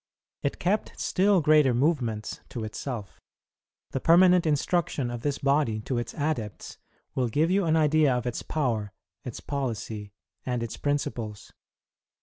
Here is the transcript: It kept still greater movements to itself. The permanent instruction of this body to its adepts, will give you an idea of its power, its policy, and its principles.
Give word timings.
It 0.41 0.57
kept 0.57 0.99
still 0.99 1.41
greater 1.41 1.75
movements 1.75 2.39
to 2.49 2.63
itself. 2.63 3.19
The 3.91 3.99
permanent 3.99 4.47
instruction 4.47 5.11
of 5.11 5.21
this 5.21 5.37
body 5.37 5.79
to 5.81 5.99
its 5.99 6.15
adepts, 6.15 6.79
will 7.13 7.27
give 7.27 7.51
you 7.51 7.65
an 7.65 7.75
idea 7.75 8.15
of 8.17 8.25
its 8.25 8.41
power, 8.41 8.93
its 9.23 9.39
policy, 9.41 10.11
and 10.43 10.63
its 10.63 10.75
principles. 10.75 11.53